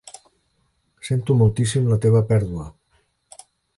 [1.09, 2.67] Sento moltíssim la teva pèrdua.